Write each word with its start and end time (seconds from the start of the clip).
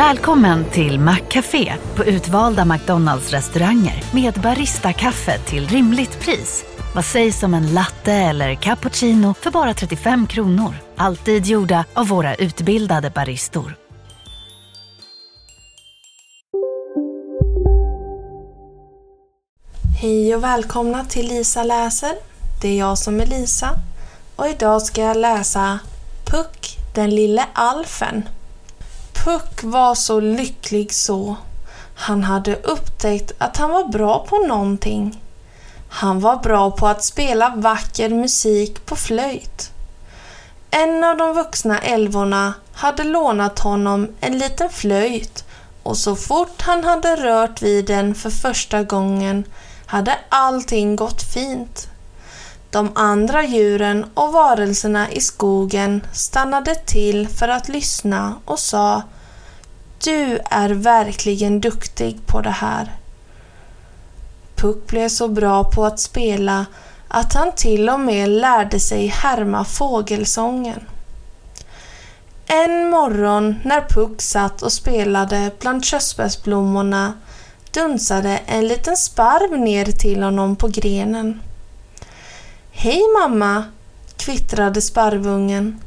Välkommen 0.00 0.64
till 0.64 1.00
Maccafé 1.00 1.74
på 1.96 2.04
utvalda 2.04 2.64
McDonalds 2.64 3.30
restauranger 3.30 4.04
med 4.14 4.34
Baristakaffe 4.34 5.38
till 5.38 5.68
rimligt 5.68 6.20
pris. 6.20 6.64
Vad 6.94 7.04
sägs 7.04 7.42
om 7.42 7.54
en 7.54 7.74
latte 7.74 8.12
eller 8.12 8.54
cappuccino 8.54 9.34
för 9.34 9.50
bara 9.50 9.74
35 9.74 10.26
kronor? 10.26 10.74
Alltid 10.96 11.46
gjorda 11.46 11.84
av 11.94 12.08
våra 12.08 12.34
utbildade 12.34 13.10
baristor. 13.10 13.76
Hej 20.00 20.34
och 20.34 20.44
välkomna 20.44 21.04
till 21.04 21.28
Lisa 21.28 21.62
läser. 21.62 22.12
Det 22.62 22.68
är 22.68 22.78
jag 22.78 22.98
som 22.98 23.20
är 23.20 23.26
Lisa 23.26 23.70
och 24.36 24.48
idag 24.48 24.82
ska 24.82 25.02
jag 25.02 25.16
läsa 25.16 25.78
Puck, 26.30 26.78
den 26.94 27.10
lille 27.10 27.44
alfen. 27.52 28.24
Puck 29.24 29.62
var 29.62 29.94
så 29.94 30.20
lycklig 30.20 30.94
så. 30.94 31.36
Han 31.94 32.24
hade 32.24 32.56
upptäckt 32.56 33.32
att 33.38 33.56
han 33.56 33.70
var 33.70 33.84
bra 33.84 34.26
på 34.28 34.38
någonting. 34.38 35.22
Han 35.88 36.20
var 36.20 36.36
bra 36.36 36.70
på 36.70 36.86
att 36.86 37.04
spela 37.04 37.52
vacker 37.56 38.08
musik 38.08 38.86
på 38.86 38.96
flöjt. 38.96 39.70
En 40.70 41.04
av 41.04 41.16
de 41.16 41.34
vuxna 41.34 41.78
älvorna 41.78 42.54
hade 42.72 43.04
lånat 43.04 43.58
honom 43.58 44.08
en 44.20 44.38
liten 44.38 44.70
flöjt 44.70 45.44
och 45.82 45.96
så 45.96 46.16
fort 46.16 46.62
han 46.62 46.84
hade 46.84 47.16
rört 47.16 47.62
vid 47.62 47.86
den 47.86 48.14
för 48.14 48.30
första 48.30 48.82
gången 48.82 49.44
hade 49.86 50.18
allting 50.28 50.96
gått 50.96 51.22
fint. 51.22 51.88
De 52.70 52.90
andra 52.94 53.44
djuren 53.44 54.06
och 54.14 54.32
varelserna 54.32 55.10
i 55.10 55.20
skogen 55.20 56.06
stannade 56.12 56.74
till 56.74 57.28
för 57.28 57.48
att 57.48 57.68
lyssna 57.68 58.34
och 58.44 58.58
sa 58.58 59.02
Du 60.04 60.38
är 60.50 60.70
verkligen 60.70 61.60
duktig 61.60 62.26
på 62.26 62.40
det 62.40 62.50
här. 62.50 62.92
Puck 64.54 64.86
blev 64.86 65.08
så 65.08 65.28
bra 65.28 65.64
på 65.64 65.84
att 65.84 66.00
spela 66.00 66.66
att 67.08 67.34
han 67.34 67.52
till 67.52 67.88
och 67.88 68.00
med 68.00 68.28
lärde 68.28 68.80
sig 68.80 69.06
härma 69.06 69.64
fågelsången. 69.64 70.80
En 72.46 72.90
morgon 72.90 73.54
när 73.64 73.80
Puck 73.80 74.22
satt 74.22 74.62
och 74.62 74.72
spelade 74.72 75.50
bland 75.60 75.84
körsbärsblommorna 75.84 77.12
dunsade 77.70 78.40
en 78.46 78.68
liten 78.68 78.96
sparv 78.96 79.58
ner 79.58 79.84
till 79.84 80.22
honom 80.22 80.56
på 80.56 80.68
grenen. 80.68 81.40
Hej 82.72 83.02
mamma, 83.20 83.64
kvittrade 84.16 84.82
sparvungen. 84.82 85.80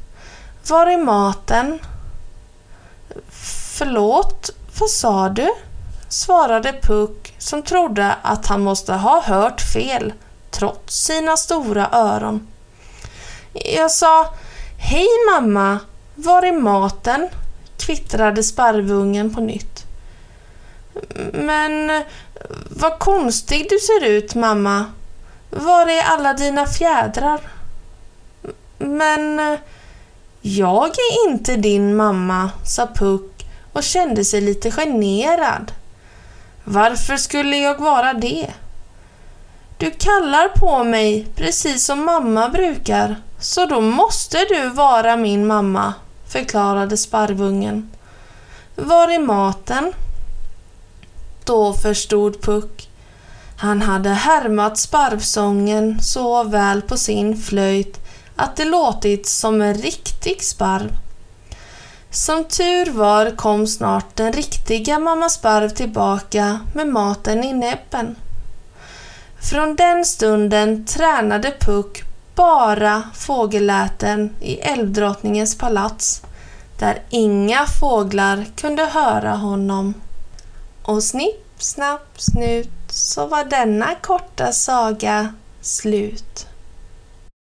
Var 0.67 0.87
är 0.87 0.97
maten? 0.97 1.79
Förlåt, 3.77 4.49
vad 4.79 4.89
sa 4.89 5.29
du? 5.29 5.49
svarade 6.09 6.73
Puck 6.81 7.35
som 7.37 7.63
trodde 7.63 8.15
att 8.21 8.45
han 8.45 8.61
måste 8.61 8.93
ha 8.93 9.21
hört 9.21 9.61
fel 9.61 10.13
trots 10.51 10.95
sina 11.05 11.37
stora 11.37 11.89
öron. 11.91 12.47
Jag 13.53 13.91
sa 13.91 14.33
Hej 14.77 15.07
mamma, 15.31 15.79
var 16.15 16.43
är 16.43 16.59
maten? 16.59 17.29
kvittrade 17.77 18.43
sparvungen 18.43 19.33
på 19.33 19.41
nytt. 19.41 19.85
Men 21.33 22.03
vad 22.69 22.99
konstig 22.99 23.69
du 23.69 23.79
ser 23.79 24.03
ut 24.03 24.35
mamma, 24.35 24.85
var 25.55 25.87
är 25.87 26.01
alla 26.03 26.33
dina 26.33 26.65
fjädrar? 26.65 27.41
Men 28.77 29.57
jag 30.41 30.85
är 30.85 31.29
inte 31.29 31.55
din 31.55 31.95
mamma, 31.95 32.49
sa 32.65 32.87
Puck 32.95 33.45
och 33.73 33.83
kände 33.83 34.25
sig 34.25 34.41
lite 34.41 34.71
generad. 34.71 35.71
Varför 36.63 37.17
skulle 37.17 37.57
jag 37.57 37.81
vara 37.81 38.13
det? 38.13 38.53
Du 39.77 39.91
kallar 39.91 40.47
på 40.47 40.83
mig 40.83 41.27
precis 41.35 41.85
som 41.85 42.05
mamma 42.05 42.49
brukar, 42.49 43.15
så 43.39 43.65
då 43.65 43.81
måste 43.81 44.37
du 44.49 44.69
vara 44.69 45.15
min 45.15 45.47
mamma, 45.47 45.93
förklarade 46.27 46.97
sparvungen. 46.97 47.89
Var 48.75 49.07
är 49.07 49.19
maten? 49.19 49.93
Då 51.43 51.73
förstod 51.73 52.41
Puck. 52.41 52.89
Han 53.57 53.81
hade 53.81 54.09
härmat 54.09 54.77
sparvsången 54.77 56.01
så 56.01 56.43
väl 56.43 56.81
på 56.81 56.97
sin 56.97 57.37
flöjt 57.37 57.99
att 58.35 58.55
det 58.55 58.65
låtit 58.65 59.27
som 59.27 59.61
en 59.61 59.73
riktig 59.73 60.43
sparv. 60.43 60.91
Som 62.11 62.43
tur 62.43 62.91
var 62.91 63.35
kom 63.35 63.67
snart 63.67 64.15
den 64.15 64.33
riktiga 64.33 64.99
mamma 64.99 65.29
sparv 65.29 65.69
tillbaka 65.69 66.59
med 66.73 66.87
maten 66.87 67.43
i 67.43 67.53
näbben. 67.53 68.15
Från 69.41 69.75
den 69.75 70.05
stunden 70.05 70.85
tränade 70.85 71.53
Puck 71.59 72.03
bara 72.35 73.03
fågelläten 73.13 74.35
i 74.39 74.55
älvdrottningens 74.55 75.57
palats 75.57 76.21
där 76.79 77.01
inga 77.09 77.65
fåglar 77.79 78.45
kunde 78.55 78.85
höra 78.85 79.31
honom. 79.31 79.93
Och 80.83 81.03
snipp, 81.03 81.42
snapp, 81.61 82.19
snut 82.21 82.69
så 82.89 83.25
var 83.25 83.43
denna 83.45 83.95
korta 84.01 84.51
saga 84.51 85.33
slut. 85.61 86.47